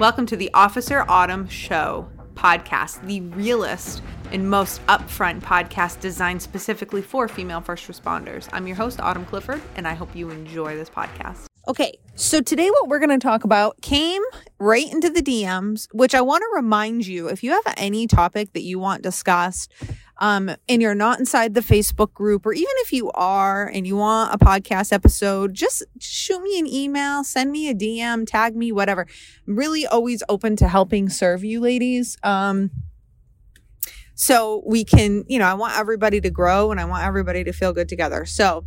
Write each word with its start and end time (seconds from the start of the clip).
Welcome 0.00 0.24
to 0.26 0.36
the 0.36 0.50
Officer 0.54 1.04
Autumn 1.10 1.46
Show 1.46 2.08
podcast, 2.32 3.06
the 3.06 3.20
realest 3.20 4.00
and 4.32 4.48
most 4.48 4.80
upfront 4.86 5.42
podcast 5.42 6.00
designed 6.00 6.40
specifically 6.40 7.02
for 7.02 7.28
female 7.28 7.60
first 7.60 7.86
responders. 7.86 8.48
I'm 8.50 8.66
your 8.66 8.76
host, 8.76 8.98
Autumn 8.98 9.26
Clifford, 9.26 9.60
and 9.76 9.86
I 9.86 9.92
hope 9.92 10.16
you 10.16 10.30
enjoy 10.30 10.74
this 10.74 10.88
podcast. 10.88 11.44
Okay, 11.68 11.98
so 12.14 12.40
today 12.40 12.70
what 12.70 12.88
we're 12.88 12.98
going 12.98 13.10
to 13.10 13.18
talk 13.18 13.44
about 13.44 13.78
came 13.82 14.22
right 14.58 14.90
into 14.90 15.10
the 15.10 15.20
DMs, 15.20 15.86
which 15.92 16.14
I 16.14 16.22
want 16.22 16.44
to 16.44 16.56
remind 16.56 17.06
you 17.06 17.28
if 17.28 17.44
you 17.44 17.50
have 17.50 17.74
any 17.76 18.06
topic 18.06 18.54
that 18.54 18.62
you 18.62 18.78
want 18.78 19.02
discussed, 19.02 19.70
um, 20.20 20.50
and 20.68 20.82
you're 20.82 20.94
not 20.94 21.18
inside 21.18 21.54
the 21.54 21.62
Facebook 21.62 22.12
group, 22.12 22.44
or 22.44 22.52
even 22.52 22.68
if 22.78 22.92
you 22.92 23.10
are 23.12 23.66
and 23.66 23.86
you 23.86 23.96
want 23.96 24.34
a 24.34 24.38
podcast 24.38 24.92
episode, 24.92 25.54
just 25.54 25.82
shoot 25.98 26.42
me 26.42 26.58
an 26.58 26.66
email, 26.66 27.24
send 27.24 27.50
me 27.50 27.70
a 27.70 27.74
DM, 27.74 28.26
tag 28.26 28.54
me, 28.54 28.70
whatever. 28.70 29.06
I'm 29.48 29.56
really 29.56 29.86
always 29.86 30.22
open 30.28 30.56
to 30.56 30.68
helping 30.68 31.08
serve 31.08 31.42
you 31.42 31.60
ladies. 31.60 32.18
Um, 32.22 32.70
so 34.14 34.62
we 34.66 34.84
can, 34.84 35.24
you 35.28 35.38
know, 35.38 35.46
I 35.46 35.54
want 35.54 35.78
everybody 35.78 36.20
to 36.20 36.30
grow 36.30 36.70
and 36.70 36.78
I 36.78 36.84
want 36.84 37.06
everybody 37.06 37.42
to 37.44 37.52
feel 37.52 37.72
good 37.72 37.88
together. 37.88 38.26
So, 38.26 38.66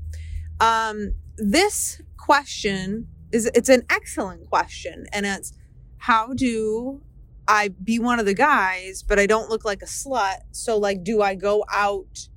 um, 0.60 1.14
this 1.38 2.02
question 2.18 3.08
is 3.32 3.46
it's 3.54 3.70
an 3.70 3.84
excellent 3.90 4.50
question 4.50 5.06
and 5.14 5.28
it's 5.28 5.54
how 5.98 6.34
do 6.34 7.02
I 7.48 7.70
be 7.70 8.00
one 8.00 8.20
of 8.20 8.26
the 8.26 8.34
guys, 8.34 9.04
but 9.04 9.20
I 9.20 9.26
don't 9.26 9.50
look 9.50 9.66
like 9.66 9.82
a 9.82 9.86
slut. 9.86 10.38
So 10.52 10.78
like, 10.78 11.04
do 11.04 11.22
I 11.22 11.36
go 11.36 11.66
out 11.72 12.30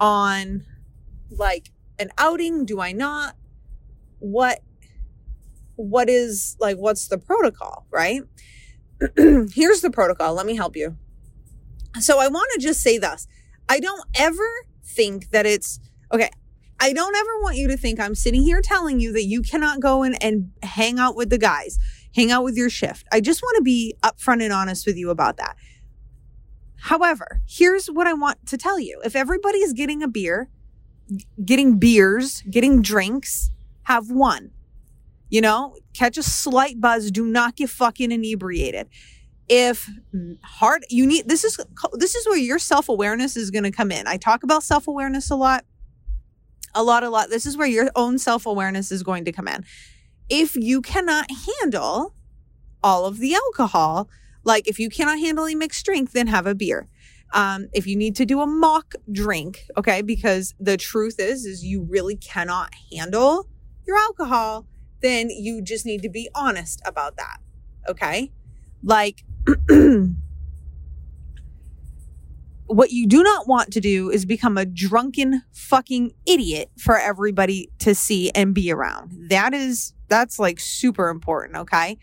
on 0.00 0.64
like 1.30 1.70
an 1.98 2.10
outing? 2.18 2.64
Do 2.64 2.80
I 2.80 2.92
not? 2.92 3.36
What, 4.18 4.60
what 5.76 6.08
is 6.08 6.56
like, 6.60 6.76
what's 6.76 7.08
the 7.08 7.18
protocol, 7.18 7.86
right? 7.90 8.22
Here's 9.16 9.80
the 9.80 9.90
protocol. 9.92 10.34
Let 10.34 10.46
me 10.46 10.56
help 10.56 10.76
you. 10.76 10.96
So 12.00 12.18
I 12.18 12.28
want 12.28 12.48
to 12.54 12.60
just 12.60 12.80
say 12.80 12.98
this. 12.98 13.26
I 13.68 13.80
don't 13.80 14.04
ever 14.16 14.48
think 14.84 15.30
that 15.30 15.46
it's 15.46 15.78
okay. 16.12 16.30
I 16.80 16.92
don't 16.92 17.14
ever 17.14 17.40
want 17.40 17.56
you 17.56 17.68
to 17.68 17.76
think 17.76 17.98
I'm 17.98 18.14
sitting 18.14 18.42
here 18.42 18.60
telling 18.62 19.00
you 19.00 19.12
that 19.12 19.24
you 19.24 19.42
cannot 19.42 19.80
go 19.80 20.04
in 20.04 20.14
and 20.14 20.52
hang 20.62 20.98
out 20.98 21.16
with 21.16 21.28
the 21.28 21.38
guys 21.38 21.78
hang 22.14 22.30
out 22.30 22.44
with 22.44 22.56
your 22.56 22.70
shift. 22.70 23.06
I 23.12 23.20
just 23.20 23.42
want 23.42 23.56
to 23.56 23.62
be 23.62 23.94
upfront 24.02 24.42
and 24.42 24.52
honest 24.52 24.86
with 24.86 24.96
you 24.96 25.10
about 25.10 25.36
that. 25.36 25.56
However, 26.80 27.40
here's 27.48 27.88
what 27.88 28.06
I 28.06 28.12
want 28.12 28.46
to 28.46 28.56
tell 28.56 28.78
you. 28.78 29.00
If 29.04 29.16
everybody 29.16 29.58
is 29.58 29.72
getting 29.72 30.02
a 30.02 30.08
beer, 30.08 30.48
getting 31.44 31.78
beers, 31.78 32.42
getting 32.42 32.82
drinks, 32.82 33.50
have 33.84 34.10
one. 34.10 34.50
You 35.28 35.40
know, 35.40 35.76
catch 35.92 36.16
a 36.16 36.22
slight 36.22 36.80
buzz, 36.80 37.10
do 37.10 37.26
not 37.26 37.56
get 37.56 37.68
fucking 37.68 38.12
inebriated. 38.12 38.88
If 39.48 39.90
hard 40.42 40.84
you 40.90 41.06
need 41.06 41.28
this 41.28 41.42
is 41.42 41.58
this 41.94 42.14
is 42.14 42.26
where 42.26 42.38
your 42.38 42.58
self-awareness 42.58 43.36
is 43.36 43.50
going 43.50 43.64
to 43.64 43.70
come 43.70 43.90
in. 43.90 44.06
I 44.06 44.16
talk 44.16 44.42
about 44.42 44.62
self-awareness 44.62 45.30
a 45.30 45.36
lot. 45.36 45.64
A 46.74 46.82
lot 46.82 47.02
a 47.02 47.10
lot. 47.10 47.30
This 47.30 47.46
is 47.46 47.56
where 47.56 47.66
your 47.66 47.90
own 47.96 48.18
self-awareness 48.18 48.92
is 48.92 49.02
going 49.02 49.24
to 49.24 49.32
come 49.32 49.48
in 49.48 49.64
if 50.28 50.54
you 50.54 50.82
cannot 50.82 51.30
handle 51.46 52.14
all 52.82 53.06
of 53.06 53.18
the 53.18 53.34
alcohol, 53.34 54.08
like 54.44 54.68
if 54.68 54.78
you 54.78 54.88
cannot 54.88 55.18
handle 55.18 55.46
a 55.46 55.54
mixed 55.54 55.84
drink, 55.84 56.12
then 56.12 56.26
have 56.26 56.46
a 56.46 56.54
beer. 56.54 56.88
Um, 57.34 57.68
if 57.72 57.86
you 57.86 57.96
need 57.96 58.16
to 58.16 58.24
do 58.24 58.40
a 58.40 58.46
mock 58.46 58.94
drink, 59.12 59.64
okay, 59.76 60.00
because 60.00 60.54
the 60.58 60.76
truth 60.76 61.16
is, 61.18 61.44
is 61.44 61.64
you 61.64 61.82
really 61.82 62.16
cannot 62.16 62.72
handle 62.92 63.48
your 63.86 63.96
alcohol, 63.96 64.66
then 65.02 65.28
you 65.30 65.62
just 65.62 65.84
need 65.84 66.02
to 66.02 66.08
be 66.08 66.28
honest 66.34 66.80
about 66.86 67.16
that. 67.16 67.38
Okay. 67.88 68.32
Like, 68.82 69.24
what 72.78 72.92
you 72.92 73.08
do 73.08 73.24
not 73.24 73.48
want 73.48 73.72
to 73.72 73.80
do 73.80 74.08
is 74.08 74.24
become 74.24 74.56
a 74.56 74.64
drunken 74.64 75.42
fucking 75.52 76.12
idiot 76.26 76.70
for 76.78 76.96
everybody 76.96 77.68
to 77.80 77.92
see 77.92 78.30
and 78.36 78.54
be 78.54 78.70
around. 78.70 79.30
That 79.30 79.52
is 79.52 79.94
that's 80.06 80.38
like 80.38 80.60
super 80.60 81.08
important. 81.08 81.56
Okay. 81.56 81.98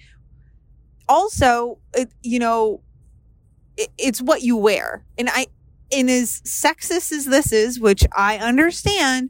Also, 1.08 1.80
it, 1.94 2.12
you 2.24 2.40
know, 2.40 2.81
it, 3.78 3.88
it's 3.97 4.22
what 4.22 4.41
you 4.41 4.58
wear. 4.58 5.06
And 5.18 5.30
I, 5.31 5.47
and 5.94 6.09
as 6.09 6.41
sexist 6.41 7.13
as 7.13 7.24
this 7.24 7.53
is, 7.53 7.80
which 7.80 8.03
I 8.12 8.38
understand, 8.38 9.30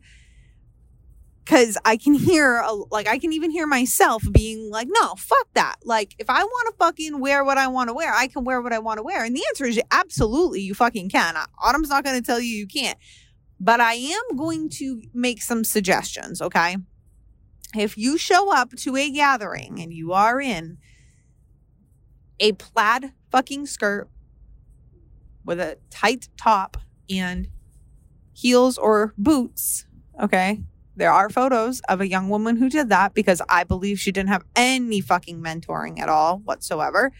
because 1.46 1.78
I 1.86 1.96
can 1.96 2.16
hear, 2.16 2.66
like, 2.90 3.08
I 3.08 3.20
can 3.20 3.32
even 3.32 3.52
hear 3.52 3.68
myself 3.68 4.24
being 4.32 4.72
like, 4.72 4.88
no, 4.90 5.14
fuck 5.16 5.48
that. 5.54 5.76
Like, 5.84 6.16
if 6.18 6.30
I 6.30 6.44
want 6.44 6.68
to 6.70 6.78
fucking 6.84 7.20
wear 7.20 7.46
what 7.46 7.60
I 7.60 7.68
want 7.68 7.90
to 7.90 7.94
wear, 7.94 8.12
I 8.12 8.28
can 8.28 8.44
wear 8.44 8.62
what 8.62 8.74
I 8.74 8.80
want 8.80 8.98
to 8.98 9.04
wear. 9.04 9.24
And 9.24 9.36
the 9.36 9.44
answer 9.50 9.66
is 9.66 9.80
absolutely, 9.92 10.62
you 10.62 10.74
fucking 10.74 11.10
can. 11.10 11.36
Autumn's 11.64 11.90
not 11.90 12.04
going 12.04 12.20
to 12.20 12.26
tell 12.26 12.40
you 12.40 12.50
you 12.50 12.68
can't. 12.68 12.98
But 13.60 13.80
I 13.80 13.94
am 13.94 14.36
going 14.36 14.70
to 14.70 15.02
make 15.14 15.42
some 15.42 15.64
suggestions, 15.64 16.42
okay? 16.42 16.78
if 17.78 17.98
you 17.98 18.18
show 18.18 18.54
up 18.54 18.72
to 18.72 18.96
a 18.96 19.10
gathering 19.10 19.82
and 19.82 19.94
you 19.94 20.14
are 20.14 20.40
in 20.40 20.78
a 22.40 22.54
plaid 22.54 23.14
fucking 23.32 23.66
skirt 23.66 24.10
with 25.44 25.60
a 25.60 25.78
tight 25.90 26.30
top 26.38 26.78
and 27.10 27.48
heels 28.34 28.78
or 28.78 29.14
boots, 29.18 29.86
okay? 30.22 30.62
There 30.96 31.12
are 31.12 31.30
photos 31.30 31.82
of 31.90 32.00
a 32.00 32.08
young 32.08 32.30
woman 32.30 32.58
who 32.58 32.70
did 32.70 32.90
that 32.90 33.14
because 33.14 33.42
I 33.50 33.64
believe 33.64 34.00
she 34.00 34.12
didn't 34.12 34.30
have 34.30 34.46
any 34.56 35.02
fucking 35.02 35.42
mentoring 35.42 36.00
at 36.00 36.10
all 36.10 36.40
whatsoever. 36.40 37.12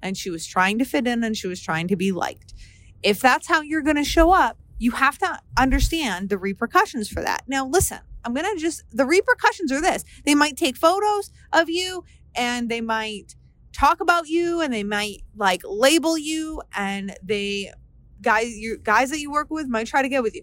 And 0.00 0.16
she 0.16 0.30
was 0.30 0.46
trying 0.46 0.78
to 0.78 0.84
fit 0.84 1.06
in 1.06 1.24
and 1.24 1.36
she 1.36 1.48
was 1.48 1.60
trying 1.60 1.88
to 1.88 1.96
be 1.96 2.12
liked. 2.12 2.54
If 3.02 3.20
that's 3.20 3.48
how 3.48 3.62
you're 3.62 3.82
going 3.82 3.96
to 3.96 4.04
show 4.04 4.30
up, 4.30 4.58
you 4.78 4.92
have 4.92 5.18
to 5.18 5.40
understand 5.56 6.28
the 6.28 6.38
repercussions 6.38 7.08
for 7.08 7.22
that. 7.22 7.42
Now, 7.48 7.66
listen, 7.66 7.98
I'm 8.24 8.34
going 8.34 8.46
to 8.54 8.60
just, 8.60 8.84
the 8.92 9.06
repercussions 9.06 9.72
are 9.72 9.80
this 9.80 10.04
they 10.24 10.34
might 10.34 10.56
take 10.56 10.76
photos 10.76 11.30
of 11.52 11.68
you 11.68 12.04
and 12.34 12.68
they 12.68 12.80
might 12.80 13.34
talk 13.72 14.00
about 14.00 14.28
you 14.28 14.60
and 14.60 14.72
they 14.72 14.84
might 14.84 15.22
like 15.36 15.62
label 15.64 16.16
you 16.16 16.62
and 16.74 17.16
they, 17.22 17.72
guys, 18.20 18.56
you 18.56 18.78
guys 18.78 19.10
that 19.10 19.20
you 19.20 19.30
work 19.30 19.48
with 19.50 19.66
might 19.66 19.86
try 19.86 20.02
to 20.02 20.08
get 20.08 20.22
with 20.22 20.34
you. 20.34 20.42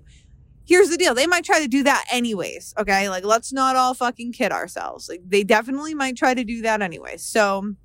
Here's 0.66 0.90
the 0.90 0.98
deal. 0.98 1.14
They 1.14 1.28
might 1.28 1.44
try 1.44 1.60
to 1.60 1.68
do 1.68 1.84
that 1.84 2.06
anyways. 2.12 2.74
Okay. 2.78 3.10
Like, 3.10 3.26
let's 3.26 3.52
not 3.52 3.76
all 3.76 3.94
fucking 3.94 4.32
kid 4.34 4.52
ourselves. 4.52 5.10
Like, 5.10 5.22
they 5.28 5.44
definitely 5.44 5.94
might 5.94 6.16
try 6.16 6.34
to 6.34 6.44
do 6.44 6.62
that 6.62 6.82
anyway. 6.82 7.18
So, 7.18 7.76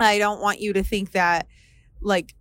I 0.00 0.18
don't 0.18 0.40
want 0.40 0.60
you 0.60 0.72
to 0.72 0.82
think 0.82 1.12
that, 1.12 1.46
like, 2.00 2.34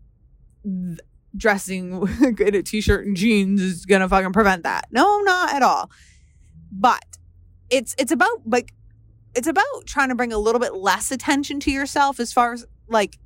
th- 0.63 0.99
dressing 1.35 2.07
in 2.39 2.55
a 2.55 2.63
t-shirt 2.63 3.05
and 3.05 3.15
jeans 3.15 3.61
is 3.61 3.85
gonna 3.85 4.09
fucking 4.09 4.33
prevent 4.33 4.63
that. 4.63 4.87
No, 4.91 5.19
not 5.21 5.53
at 5.53 5.61
all. 5.61 5.91
But 6.71 7.03
it's 7.69 7.95
it's 7.97 8.11
about 8.11 8.41
like 8.45 8.73
it's 9.35 9.47
about 9.47 9.65
trying 9.85 10.09
to 10.09 10.15
bring 10.15 10.31
a 10.31 10.37
little 10.37 10.59
bit 10.59 10.75
less 10.75 11.11
attention 11.11 11.59
to 11.61 11.71
yourself 11.71 12.19
as 12.19 12.31
far 12.31 12.53
as 12.53 12.65
like 12.87 13.17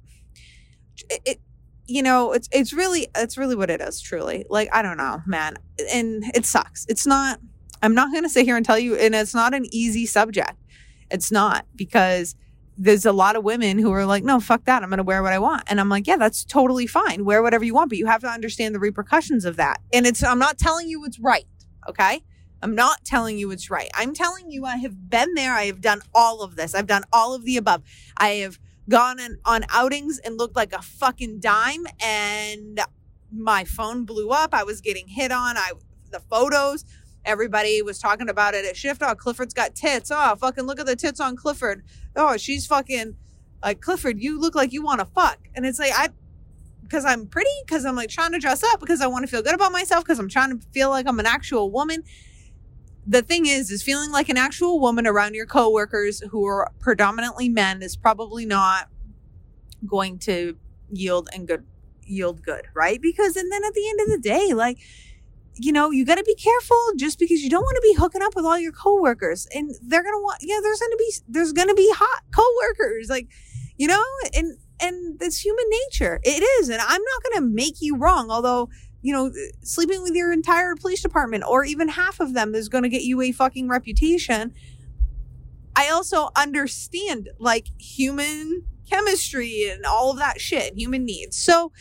it, 1.10 1.22
it 1.26 1.40
you 1.88 2.04
know 2.04 2.34
it's 2.34 2.48
it's 2.52 2.74
really 2.74 3.08
it's 3.16 3.38
really 3.38 3.56
what 3.56 3.70
it 3.70 3.82
is 3.82 4.00
truly 4.02 4.46
like 4.50 4.70
i 4.74 4.82
don't 4.82 4.98
know 4.98 5.22
man 5.26 5.56
and 5.92 6.24
it 6.36 6.46
sucks 6.46 6.86
it's 6.90 7.08
not 7.08 7.40
i'm 7.82 7.94
not 7.94 8.12
going 8.12 8.24
to 8.24 8.30
sit 8.30 8.46
here 8.46 8.58
and 8.58 8.66
tell 8.66 8.78
you 8.78 8.96
and 8.96 9.16
it's 9.16 9.34
not 9.34 9.54
an 9.54 9.66
easy 9.72 10.06
subject 10.06 10.54
it's 11.10 11.32
not 11.32 11.66
because 11.76 12.36
there's 12.78 13.06
a 13.06 13.12
lot 13.12 13.36
of 13.36 13.44
women 13.44 13.80
who 13.80 13.92
are 13.92 14.06
like 14.06 14.24
no 14.24 14.40
fuck 14.40 14.64
that 14.66 14.84
i'm 14.84 14.90
going 14.90 14.98
to 14.98 15.04
wear 15.04 15.24
what 15.24 15.34
i 15.34 15.40
want 15.40 15.64
and 15.68 15.80
i'm 15.80 15.90
like 15.90 16.06
yeah 16.06 16.18
that's 16.18 16.44
totally 16.44 16.86
fine 16.86 17.26
wear 17.26 17.42
whatever 17.42 17.64
you 17.64 17.74
want 17.74 17.90
but 17.90 17.98
you 17.98 18.06
have 18.06 18.22
to 18.22 18.28
understand 18.28 18.76
the 18.76 18.80
repercussions 18.80 19.46
of 19.46 19.56
that 19.56 19.80
and 19.94 20.06
it's 20.06 20.24
i'm 20.24 20.40
not 20.40 20.58
telling 20.58 20.88
you 20.88 21.04
it's 21.06 21.20
right 21.20 21.46
okay 21.88 22.22
I'm 22.62 22.76
not 22.76 23.06
telling 23.06 23.38
you 23.38 23.52
it's 23.52 23.70
right. 23.70 23.90
I'm 23.94 24.14
telling 24.14 24.50
you 24.50 24.66
I 24.66 24.78
have 24.78 25.10
been 25.10 25.36
there. 25.36 25.54
I 25.54 25.66
have 25.66 25.82
done 25.82 26.02
all 26.14 26.42
of 26.42 26.56
this. 26.56 26.74
I've 26.74 26.88
done 26.88 27.04
all 27.14 27.36
of 27.36 27.46
the 27.46 27.58
above. 27.58 27.84
I 28.18 28.30
have 28.30 28.60
gone 28.90 29.20
in, 29.20 29.38
on 29.46 29.66
outings 29.70 30.20
and 30.20 30.38
looked 30.38 30.56
like 30.56 30.74
a 30.74 30.82
fucking 30.82 31.40
dime 31.40 31.86
and 32.04 32.80
my 33.32 33.64
phone 33.64 34.06
blew 34.06 34.30
up. 34.30 34.54
I 34.54 34.64
was 34.64 34.82
getting 34.82 35.08
hit 35.08 35.32
on. 35.32 35.58
I 35.58 35.72
the 36.12 36.20
photos 36.22 36.86
everybody 37.26 37.82
was 37.82 38.00
talking 38.00 38.30
about 38.30 38.54
it 38.54 38.66
at 38.66 38.78
shift. 38.78 39.04
Oh, 39.04 39.14
Clifford's 39.14 39.54
got 39.54 39.76
tits. 39.76 40.10
Oh, 40.14 40.36
fucking 40.36 40.64
look 40.66 40.80
at 40.80 40.86
the 40.86 40.96
tits 40.96 41.20
on 41.20 41.36
Clifford. 41.36 41.84
Oh, 42.16 42.38
she's 42.38 42.66
fucking 42.66 43.16
like 43.62 43.82
Clifford, 43.82 44.22
you 44.22 44.40
look 44.40 44.56
like 44.56 44.72
you 44.72 44.84
want 44.84 45.00
to 45.00 45.06
fuck. 45.06 45.40
And 45.56 45.66
it's 45.66 45.80
like 45.80 45.92
I 45.94 46.10
because 46.84 47.04
I'm 47.04 47.28
pretty, 47.28 47.50
because 47.66 47.86
I'm 47.86 47.96
like 47.98 48.10
trying 48.10 48.32
to 48.32 48.40
dress 48.40 48.64
up, 48.64 48.80
because 48.80 49.02
I 49.02 49.08
want 49.08 49.26
to 49.26 49.28
feel 49.28 49.42
good 49.42 49.56
about 49.56 49.74
myself, 49.74 50.06
because 50.06 50.20
I'm 50.20 50.30
trying 50.30 50.58
to 50.58 50.66
feel 50.72 50.90
like 50.90 51.06
I'm 51.06 51.20
an 51.20 51.26
actual 51.26 51.70
woman 51.70 52.04
the 53.08 53.22
thing 53.22 53.46
is 53.46 53.72
is 53.72 53.82
feeling 53.82 54.12
like 54.12 54.30
an 54.30 54.38
actual 54.38 54.80
woman 54.80 55.08
around 55.08 55.34
your 55.34 55.46
coworkers 55.46 56.22
who 56.32 56.46
are 56.46 56.72
predominantly 56.80 57.48
men 57.50 57.82
is 57.82 57.96
probably 57.96 58.46
not 58.46 58.90
going 59.86 60.20
to 60.20 60.58
yield 60.92 61.30
and 61.34 61.48
good 61.48 61.66
yield 62.04 62.44
good 62.44 62.68
right 62.74 63.02
because 63.02 63.36
and 63.36 63.52
then 63.52 63.64
at 63.66 63.74
the 63.74 63.90
end 63.90 64.00
of 64.02 64.08
the 64.10 64.20
day 64.20 64.54
like 64.54 64.80
you 65.56 65.72
know 65.72 65.92
you 65.92 66.06
got 66.06 66.16
to 66.16 66.24
be 66.24 66.36
careful 66.36 66.78
just 66.98 67.20
because 67.20 67.42
you 67.42 67.50
don't 67.50 67.64
want 67.64 67.76
to 67.76 67.82
be 67.82 67.94
hooking 67.94 68.22
up 68.22 68.36
with 68.36 68.46
all 68.46 68.60
your 68.60 68.72
coworkers 68.72 69.48
and 69.54 69.72
they're 69.82 70.04
gonna 70.04 70.22
want 70.22 70.38
yeah 70.42 70.60
there's 70.62 70.80
gonna 70.80 70.98
be 70.98 71.14
there's 71.28 71.54
gonna 71.54 71.74
be 71.74 71.92
hot 71.96 72.24
coworkers 72.32 73.10
like 73.10 73.28
you 73.78 73.88
know, 73.88 74.04
and 74.36 74.58
and 74.80 75.20
that's 75.20 75.44
human 75.44 75.66
nature. 75.70 76.20
It 76.24 76.44
is, 76.60 76.70
and 76.70 76.82
I'm 76.82 77.02
not 77.02 77.24
going 77.24 77.36
to 77.36 77.54
make 77.56 77.76
you 77.80 77.96
wrong. 77.96 78.30
Although, 78.30 78.70
you 79.02 79.14
know, 79.14 79.32
sleeping 79.62 80.02
with 80.02 80.14
your 80.14 80.32
entire 80.32 80.76
police 80.76 81.02
department 81.02 81.44
or 81.48 81.64
even 81.64 81.90
half 81.90 82.20
of 82.20 82.34
them 82.34 82.56
is 82.56 82.70
going 82.70 82.84
to 82.84 82.90
get 82.90 83.04
you 83.04 83.22
a 83.22 83.32
fucking 83.32 83.70
reputation. 83.70 84.54
I 85.76 85.90
also 85.90 86.30
understand 86.36 87.30
like 87.40 87.68
human 87.80 88.66
chemistry 88.90 89.70
and 89.70 89.86
all 89.86 90.12
of 90.12 90.18
that 90.18 90.42
shit, 90.42 90.74
human 90.76 91.06
needs. 91.06 91.38
So 91.38 91.72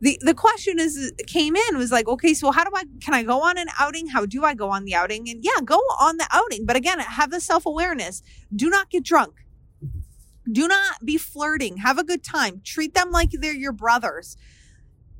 the 0.00 0.18
the 0.22 0.34
question 0.34 0.80
is 0.80 0.98
uh, 0.98 1.22
came 1.26 1.54
in 1.54 1.78
was 1.78 1.92
like, 1.92 2.08
okay, 2.08 2.34
so 2.34 2.50
how 2.50 2.64
do 2.64 2.70
I 2.74 2.84
can 3.00 3.14
I 3.14 3.22
go 3.22 3.42
on 3.42 3.56
an 3.56 3.68
outing? 3.78 4.08
How 4.08 4.26
do 4.26 4.44
I 4.44 4.54
go 4.54 4.70
on 4.70 4.84
the 4.84 4.94
outing? 4.94 5.28
And 5.28 5.44
yeah, 5.44 5.60
go 5.64 5.76
on 5.76 6.16
the 6.16 6.26
outing, 6.30 6.66
but 6.66 6.74
again, 6.76 6.98
have 6.98 7.30
the 7.30 7.40
self 7.40 7.66
awareness. 7.66 8.22
Do 8.54 8.68
not 8.68 8.90
get 8.90 9.04
drunk. 9.04 9.34
Do 10.50 10.66
not 10.66 11.04
be 11.04 11.18
flirting. 11.18 11.78
Have 11.78 11.98
a 11.98 12.04
good 12.04 12.24
time. 12.24 12.62
Treat 12.64 12.94
them 12.94 13.12
like 13.12 13.30
they're 13.30 13.54
your 13.54 13.72
brothers. 13.72 14.36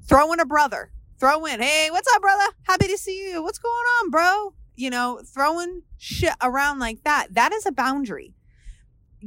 Throw 0.08 0.32
in 0.32 0.40
a 0.40 0.44
brother. 0.44 0.90
Throw 1.22 1.44
in, 1.44 1.60
hey, 1.60 1.86
what's 1.92 2.12
up, 2.16 2.20
brother? 2.20 2.52
Happy 2.64 2.88
to 2.88 2.98
see 2.98 3.30
you. 3.30 3.44
What's 3.44 3.60
going 3.60 3.72
on, 3.72 4.10
bro? 4.10 4.54
You 4.74 4.90
know, 4.90 5.20
throwing 5.24 5.82
shit 5.96 6.34
around 6.42 6.80
like 6.80 7.04
that. 7.04 7.28
That 7.30 7.52
is 7.52 7.64
a 7.64 7.70
boundary. 7.70 8.34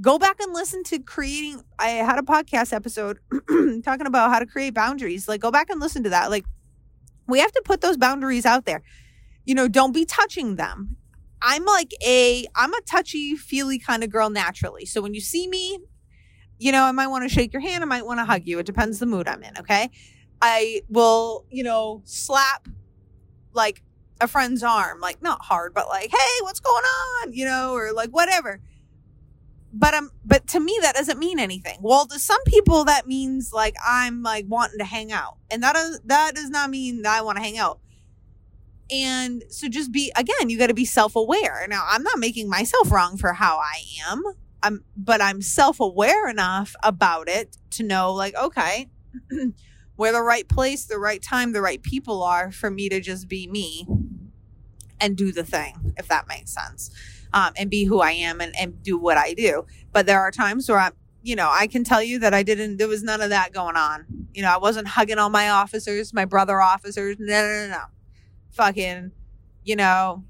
Go 0.02 0.20
back 0.20 0.42
and 0.42 0.54
listen 0.54 0.84
to 0.84 1.00
creating. 1.00 1.64
I 1.80 1.88
had 1.92 2.20
a 2.20 2.22
podcast 2.22 2.74
episode 2.74 3.20
talking 3.86 4.08
about 4.08 4.30
how 4.30 4.40
to 4.40 4.46
create 4.46 4.74
boundaries. 4.74 5.30
Like, 5.30 5.40
go 5.40 5.52
back 5.52 5.70
and 5.70 5.80
listen 5.80 6.04
to 6.04 6.10
that. 6.10 6.30
Like, 6.30 6.44
we 7.30 7.40
have 7.40 7.54
to 7.54 7.62
put 7.64 7.80
those 7.80 7.96
boundaries 7.96 8.46
out 8.46 8.66
there. 8.66 8.84
You 9.46 9.56
know, 9.56 9.70
don't 9.70 9.94
be 9.94 10.04
touching 10.04 10.58
them. 10.58 10.98
I'm 11.42 11.64
like 11.64 11.94
a 12.06 12.46
I'm 12.58 12.74
a 12.74 12.82
touchy 12.82 13.38
feely 13.38 13.80
kind 13.80 14.04
of 14.04 14.10
girl 14.10 14.30
naturally. 14.30 14.86
So 14.86 15.02
when 15.02 15.14
you 15.14 15.22
see 15.22 15.48
me, 15.48 15.80
you 16.58 16.74
know, 16.74 16.84
I 16.84 16.92
might 16.92 17.08
want 17.08 17.24
to 17.24 17.34
shake 17.34 17.54
your 17.54 17.62
hand, 17.62 17.86
I 17.86 17.88
might 17.88 18.06
want 18.06 18.20
to 18.20 18.26
hug 18.26 18.42
you. 18.44 18.60
It 18.60 18.66
depends 18.66 19.00
the 19.00 19.06
mood 19.06 19.30
I'm 19.30 19.44
in, 19.44 19.58
okay? 19.60 19.92
I 20.42 20.82
will, 20.90 21.46
you 21.50 21.64
know, 21.64 22.02
slap 22.06 22.68
like 23.54 23.82
a 24.22 24.28
friend's 24.28 24.64
arm, 24.64 25.00
like 25.00 25.22
not 25.22 25.44
hard, 25.44 25.74
but 25.74 25.88
like, 25.88 26.12
"Hey, 26.12 26.42
what's 26.42 26.60
going 26.60 26.84
on?" 26.84 27.34
you 27.34 27.46
know, 27.46 27.74
or 27.74 27.92
like 27.92 28.10
whatever. 28.10 28.60
But 29.74 29.94
um 29.94 30.12
but 30.24 30.48
to 30.48 30.60
me 30.60 30.78
that 30.82 30.96
doesn't 30.96 31.20
mean 31.20 31.40
anything. 31.40 31.80
Well, 31.82 32.06
to 32.08 32.20
some 32.20 32.44
people 32.46 32.86
that 32.86 33.08
means 33.08 33.52
like 33.54 33.76
I'm 33.86 34.24
like 34.24 34.46
wanting 34.48 34.80
to 34.80 34.86
hang 34.86 35.12
out. 35.12 35.38
And 35.52 35.64
that 35.64 35.74
does 35.74 36.00
that 36.06 36.36
does 36.36 36.50
not 36.50 36.70
mean 36.70 37.02
that 37.02 37.18
I 37.18 37.22
want 37.22 37.38
to 37.38 37.44
hang 37.44 37.58
out. 37.58 37.80
And 38.92 39.44
so 39.50 39.68
just 39.68 39.92
be 39.92 40.12
again, 40.16 40.50
you 40.50 40.58
got 40.58 40.68
to 40.68 40.74
be 40.74 40.86
self-aware. 40.86 41.66
Now, 41.70 41.86
I'm 41.90 42.04
not 42.04 42.20
making 42.20 42.50
myself 42.50 42.92
wrong 42.92 43.18
for 43.18 43.34
how 43.34 43.58
I 43.58 43.82
am. 44.08 44.24
I'm 44.64 44.84
but 44.96 45.22
I'm 45.22 45.42
self-aware 45.42 46.30
enough 46.30 46.76
about 46.84 47.28
it 47.28 47.58
to 47.72 47.84
know 47.84 48.14
like 48.14 48.36
okay, 48.36 48.90
where 49.96 50.12
the 50.12 50.22
right 50.22 50.48
place, 50.48 50.86
the 50.86 51.00
right 51.00 51.22
time, 51.22 51.54
the 51.54 51.62
right 51.62 51.82
people 51.82 52.24
are 52.24 52.52
for 52.52 52.70
me 52.70 52.90
to 52.90 53.00
just 53.00 53.28
be 53.28 53.48
me 53.48 53.88
and 55.00 55.16
do 55.16 55.32
the 55.32 55.44
thing, 55.44 55.94
if 55.98 56.08
that 56.08 56.28
makes 56.28 56.52
sense. 56.52 56.92
Um, 57.34 57.52
and 57.58 57.70
be 57.70 57.84
who 57.84 58.00
I 58.00 58.12
am 58.12 58.40
and, 58.40 58.56
and 58.58 58.82
do 58.82 58.98
what 58.98 59.18
I 59.18 59.34
do. 59.34 59.66
But 59.92 60.06
there 60.06 60.22
are 60.22 60.32
times 60.32 60.70
where 60.70 60.80
I'm, 60.80 60.94
you 61.22 61.36
know, 61.36 61.50
I 61.52 61.68
can 61.68 61.84
tell 61.84 62.02
you 62.02 62.20
that 62.20 62.34
I 62.34 62.44
didn't, 62.44 62.78
there 62.78 62.88
was 62.88 63.04
none 63.04 63.20
of 63.20 63.30
that 63.30 63.52
going 63.52 63.76
on. 63.76 64.06
You 64.34 64.42
know, 64.42 64.54
I 64.54 64.58
wasn't 64.58 64.88
hugging 64.88 65.18
all 65.18 65.30
my 65.30 65.50
officers, 65.50 66.14
my 66.14 66.24
brother 66.24 66.62
officers. 66.62 67.18
No, 67.20 67.42
no, 67.42 67.68
no, 67.68 67.72
no 67.72 67.84
fucking, 68.56 69.12
you 69.64 69.76
know, 69.76 70.24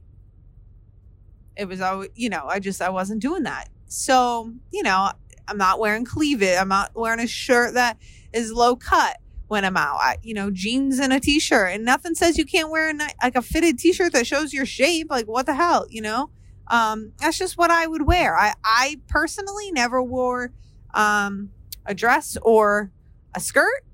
it 1.55 1.67
was 1.67 1.79
always, 1.79 2.09
you 2.15 2.29
know, 2.29 2.45
I 2.47 2.59
just, 2.59 2.81
I 2.81 2.89
wasn't 2.89 3.21
doing 3.21 3.43
that. 3.43 3.69
So, 3.87 4.51
you 4.71 4.83
know, 4.83 5.11
I'm 5.47 5.57
not 5.57 5.79
wearing 5.79 6.05
cleavage. 6.05 6.57
I'm 6.57 6.67
not 6.67 6.91
wearing 6.95 7.19
a 7.19 7.27
shirt 7.27 7.75
that 7.75 7.97
is 8.33 8.51
low 8.51 8.75
cut 8.75 9.17
when 9.47 9.63
I'm 9.63 9.77
out. 9.77 9.97
I, 9.99 10.17
you 10.23 10.33
know, 10.33 10.49
jeans 10.49 10.99
and 10.99 11.13
a 11.13 11.19
t-shirt 11.19 11.73
and 11.73 11.85
nothing 11.85 12.15
says 12.15 12.37
you 12.37 12.45
can't 12.45 12.69
wear 12.69 12.89
a, 12.89 13.07
like 13.21 13.35
a 13.35 13.41
fitted 13.41 13.77
t-shirt 13.77 14.13
that 14.13 14.25
shows 14.25 14.53
your 14.53 14.65
shape. 14.65 15.07
Like 15.09 15.27
what 15.27 15.45
the 15.45 15.53
hell, 15.53 15.85
you 15.89 16.01
know? 16.01 16.29
Um, 16.67 17.11
that's 17.19 17.37
just 17.37 17.57
what 17.57 17.69
I 17.69 17.85
would 17.85 18.07
wear. 18.07 18.35
I, 18.35 18.53
I 18.63 18.99
personally 19.07 19.71
never 19.71 20.01
wore, 20.01 20.51
um, 20.93 21.51
a 21.85 21.93
dress 21.93 22.37
or 22.41 22.91
a 23.35 23.39
skirt, 23.39 23.85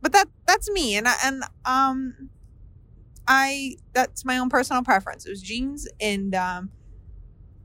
but 0.00 0.12
that, 0.12 0.28
that's 0.46 0.68
me. 0.70 0.96
And, 0.96 1.06
and, 1.24 1.44
um, 1.64 2.30
I 3.26 3.76
that's 3.92 4.24
my 4.24 4.38
own 4.38 4.48
personal 4.48 4.82
preference. 4.82 5.26
It 5.26 5.30
was 5.30 5.42
jeans 5.42 5.88
and 6.00 6.34
um, 6.34 6.70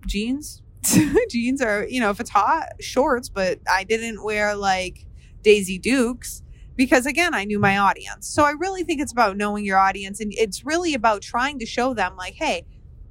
jeans. 0.06 0.62
jeans 1.30 1.62
are 1.62 1.85
you 1.88 2.00
know 2.00 2.09
if 2.09 2.19
it's 2.19 2.30
hot 2.30 2.69
shorts, 2.80 3.30
but 3.30 3.59
I 3.69 3.83
didn't 3.83 4.23
wear 4.23 4.56
like 4.56 5.06
Daisy 5.41 5.80
Dukes 5.80 6.44
because 6.77 7.06
again 7.06 7.33
I 7.33 7.44
knew 7.44 7.59
my 7.59 7.77
audience. 7.77 8.27
So 8.27 8.44
I 8.44 8.51
really 8.51 8.83
think 8.83 9.01
it's 9.01 9.12
about 9.12 9.35
knowing 9.35 9.65
your 9.65 9.77
audience 9.79 10.21
and 10.21 10.31
it's 10.38 10.65
really 10.65 10.94
about 10.94 11.21
trying 11.21 11.59
to 11.59 11.65
show 11.65 11.94
them 11.94 12.15
like, 12.15 12.35
hey, 12.35 12.65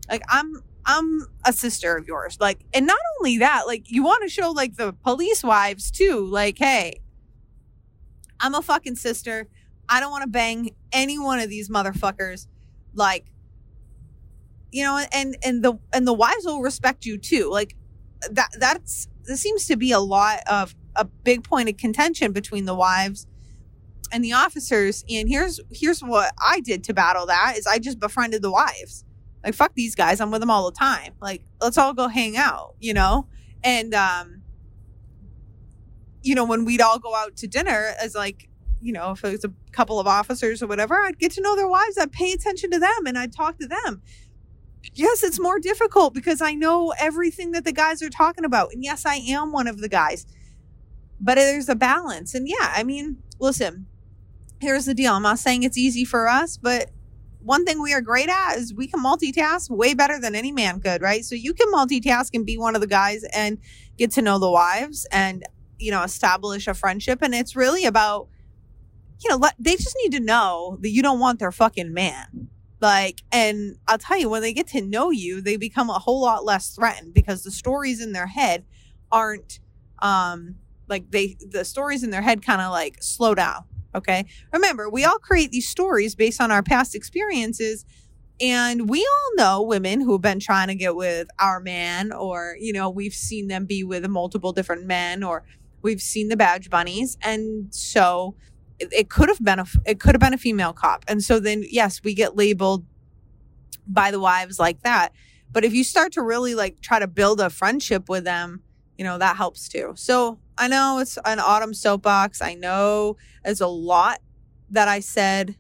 like 0.08 0.22
I'm 0.30 0.62
I'm 0.86 1.26
a 1.44 1.52
sister 1.52 1.96
of 1.96 2.06
yours. 2.06 2.38
Like, 2.40 2.64
and 2.72 2.86
not 2.86 2.98
only 3.18 3.38
that, 3.38 3.66
like 3.66 3.90
you 3.90 4.04
want 4.04 4.22
to 4.22 4.28
show 4.28 4.52
like 4.52 4.76
the 4.76 4.92
police 4.92 5.42
wives 5.42 5.90
too, 5.90 6.24
like, 6.24 6.56
hey, 6.56 7.00
I'm 8.40 8.54
a 8.54 8.62
fucking 8.62 8.96
sister. 8.96 9.48
I 9.88 10.00
don't 10.00 10.12
want 10.12 10.22
to 10.22 10.30
bang 10.30 10.70
any 10.92 11.19
one 11.19 11.40
of 11.40 11.50
these 11.50 11.69
motherfuckers. 11.69 12.46
Like, 12.94 13.26
you 14.70 14.84
know, 14.84 15.04
and 15.12 15.36
and 15.44 15.64
the 15.64 15.74
and 15.92 16.06
the 16.06 16.12
wives 16.12 16.44
will 16.44 16.62
respect 16.62 17.04
you 17.04 17.19
too. 17.19 17.50
Like 17.50 17.74
that 18.30 18.50
that's 18.58 19.08
there 19.24 19.36
seems 19.36 19.66
to 19.66 19.76
be 19.76 19.90
a 19.90 19.98
lot 19.98 20.38
of 20.46 20.76
a 20.94 21.04
big 21.04 21.42
point 21.42 21.69
of 21.69 21.76
contention 21.76 22.30
between 22.32 22.64
the 22.64 22.74
wives 22.74 23.26
and 24.12 24.25
the 24.25 24.32
officers. 24.32 25.05
And 25.08 25.29
here's 25.29 25.61
here's 25.70 26.00
what 26.00 26.32
I 26.44 26.61
did 26.61 26.85
to 26.85 26.94
battle 26.94 27.26
that 27.26 27.55
is 27.56 27.67
I 27.67 27.79
just 27.79 27.99
befriended 27.99 28.43
the 28.43 28.50
wives. 28.50 29.05
Like 29.44 29.55
fuck 29.55 29.75
these 29.75 29.94
guys, 29.94 30.20
I'm 30.20 30.31
with 30.31 30.41
them 30.41 30.50
all 30.50 30.70
the 30.70 30.76
time. 30.76 31.14
Like 31.20 31.44
let's 31.61 31.79
all 31.79 31.94
go 31.94 32.08
hang 32.08 32.37
out, 32.37 32.75
you 32.81 32.94
know? 32.94 33.29
And 33.62 33.94
um 33.94 34.43
you 36.23 36.35
know, 36.35 36.44
when 36.44 36.64
we'd 36.64 36.81
all 36.81 36.99
go 36.99 37.14
out 37.14 37.37
to 37.37 37.47
dinner 37.47 37.93
as 38.00 38.14
like 38.14 38.49
you 38.81 38.93
know, 38.93 39.12
if 39.12 39.25
it 39.25 39.32
was 39.32 39.44
a 39.44 39.53
couple 39.73 39.99
of 39.99 40.06
officers 40.06 40.62
or 40.62 40.67
whatever, 40.67 40.94
I'd 40.97 41.19
get 41.19 41.32
to 41.32 41.41
know 41.41 41.56
their 41.56 41.69
wives. 41.69 41.97
I'd 41.99 42.12
pay 42.12 42.32
attention 42.32 42.70
to 42.73 42.79
them 42.79 43.06
and 43.06 43.19
I'd 43.19 43.32
talk 43.32 43.58
to 43.58 43.67
them. 43.67 44.03
Yes, 44.94 45.22
it's 45.22 45.41
more 45.41 45.58
difficult 45.58 46.15
because 46.15 46.41
I 46.41 46.55
know 46.55 46.93
everything 46.98 47.53
that 47.53 47.65
the 47.65 47.72
guys 47.72 48.03
are 48.03 48.10
talking 48.10 48.44
about. 48.44 48.72
And 48.72 48.84
yes, 48.84 49.05
I 49.05 49.17
am 49.17 49.53
one 49.53 49.67
of 49.67 49.81
the 49.81 49.89
guys. 49.89 50.27
But 51.20 51.36
there's 51.36 51.69
a 51.69 51.75
balance. 51.75 52.34
And 52.34 52.48
yeah, 52.48 52.72
I 52.75 52.82
mean, 52.82 53.17
listen, 53.41 53.86
here's 54.60 54.86
the 54.86 54.94
deal. 54.94 55.13
I'm 55.13 55.22
not 55.22 55.39
saying 55.39 55.63
it's 55.63 55.79
easy 55.79 56.05
for 56.05 56.29
us, 56.29 56.56
but 56.56 56.91
one 57.41 57.65
thing 57.65 57.81
we 57.81 57.93
are 57.93 58.01
great 58.01 58.29
at 58.29 58.56
is 58.56 58.75
we 58.75 58.89
can 58.89 59.03
multitask 59.03 59.70
way 59.70 59.94
better 59.94 60.19
than 60.19 60.34
any 60.34 60.51
man 60.51 60.81
could, 60.81 61.03
right? 61.03 61.25
So 61.25 61.34
you 61.34 61.55
can 61.55 61.70
multitask 61.72 62.31
and 62.34 62.44
be 62.44 62.58
one 62.58 62.75
of 62.75 62.81
the 62.81 62.86
guys 62.86 63.25
and 63.32 63.58
get 63.96 64.10
to 64.13 64.22
know 64.22 64.39
the 64.39 64.51
wives 64.51 65.06
and, 65.13 65.44
you 65.79 65.91
know, 65.91 66.03
establish 66.03 66.67
a 66.67 66.75
friendship. 66.75 67.20
And 67.22 67.34
it's 67.34 67.55
really 67.55 67.84
about 67.84 68.29
you 69.22 69.31
know, 69.31 69.48
they 69.58 69.77
just 69.77 69.96
need 70.03 70.13
to 70.13 70.20
know 70.20 70.79
that 70.81 70.91
you 70.91 71.03
don't 71.03 71.20
want 71.20 71.39
their 71.39 71.53
fucking 71.53 71.93
man. 71.93 72.48
Like, 72.81 73.22
and 73.32 73.77
I'll 73.89 73.98
tell 73.98 74.19
you, 74.19 74.29
when 74.29 74.43
they 74.43 74.53
get 74.53 74.69
to 74.69 74.82
know 74.82 75.10
you, 75.10 75.41
they 75.41 75.56
become 75.56 75.89
a 75.89 75.98
whole 75.98 76.20
lot 76.20 76.44
less 76.44 76.75
threatened 76.75 77.15
because 77.15 77.43
the 77.43 77.51
stories 77.51 78.03
in 78.03 78.13
their 78.13 78.27
head 78.27 78.65
aren't, 79.10 79.60
um, 80.01 80.56
like 80.89 81.10
they, 81.10 81.36
the 81.41 81.65
stories 81.65 82.03
in 82.03 82.10
their 82.10 82.22
head 82.22 82.44
kind 82.44 82.60
of 82.60 82.70
like 82.70 83.03
slow 83.03 83.34
down. 83.34 83.65
Okay. 83.96 84.26
Remember, 84.53 84.88
we 84.91 85.05
all 85.05 85.19
create 85.19 85.50
these 85.50 85.69
stories 85.69 86.15
based 86.15 86.41
on 86.41 86.53
our 86.53 86.62
past 86.62 86.94
experiences. 86.94 87.84
And 88.38 88.91
we 88.91 89.00
all 89.00 89.36
know 89.36 89.62
women 89.62 90.03
who 90.03 90.12
have 90.12 90.20
been 90.20 90.41
trying 90.41 90.69
to 90.69 90.74
get 90.74 90.94
with 90.94 91.29
our 91.38 91.58
man, 91.58 92.12
or, 92.12 92.56
you 92.60 92.72
know, 92.72 92.91
we've 92.91 93.15
seen 93.15 93.48
them 93.48 93.65
be 93.65 93.82
with 93.82 94.06
multiple 94.08 94.53
different 94.53 94.84
men, 94.86 95.22
or 95.22 95.44
we've 95.81 96.03
seen 96.03 96.29
the 96.29 96.36
badge 96.36 96.69
bunnies. 96.69 97.17
And 97.22 97.74
so, 97.74 98.36
it, 98.79 98.93
it 98.93 99.10
could 99.10 99.29
have 99.29 99.43
been 99.43 99.58
a 99.58 99.67
it 99.84 100.00
could 100.00 100.15
have 100.15 100.20
been 100.20 100.34
a 100.34 100.38
female 100.38 100.72
cop 100.72 101.05
and 101.08 101.22
so 101.22 101.41
then 101.41 101.65
yes 101.70 102.03
we 102.05 102.15
get 102.15 102.36
labeled 102.36 102.84
by 103.86 104.10
the 104.10 104.20
wives 104.20 104.58
like 104.58 104.82
that 104.82 105.12
but 105.50 105.65
if 105.65 105.72
you 105.72 105.84
start 105.84 106.12
to 106.12 106.22
really 106.22 106.55
like 106.55 106.81
try 106.81 106.98
to 106.98 107.06
build 107.06 107.41
a 107.41 107.50
friendship 107.50 108.08
with 108.08 108.24
them 108.24 108.62
you 108.98 109.05
know 109.05 109.19
that 109.19 109.36
helps 109.36 109.69
too. 109.69 109.93
So 109.96 110.38
i 110.58 110.69
know 110.69 110.98
it's 111.00 111.19
an 111.24 111.38
autumn 111.38 111.74
soapbox. 111.74 112.41
I 112.41 112.55
know 112.55 113.17
there's 113.44 113.60
a 113.60 113.67
lot 113.67 114.20
that 114.70 114.88
i 114.88 115.00
said 115.00 115.56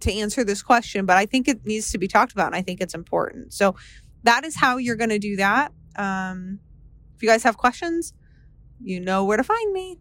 to 0.00 0.12
answer 0.12 0.44
this 0.44 0.62
question 0.62 1.04
but 1.04 1.16
i 1.16 1.26
think 1.26 1.48
it 1.48 1.66
needs 1.66 1.90
to 1.90 1.98
be 1.98 2.08
talked 2.08 2.32
about 2.32 2.46
and 2.46 2.56
i 2.56 2.62
think 2.62 2.80
it's 2.80 2.94
important. 2.94 3.52
So 3.52 3.74
that 4.22 4.44
is 4.44 4.56
how 4.56 4.76
you're 4.76 4.96
going 4.96 5.10
to 5.10 5.18
do 5.18 5.36
that. 5.36 5.72
Um 5.96 6.60
if 7.16 7.22
you 7.22 7.28
guys 7.28 7.42
have 7.42 7.56
questions 7.56 8.14
you 8.80 9.00
know 9.00 9.24
where 9.24 9.36
to 9.36 9.44
find 9.44 9.72
me 9.72 9.98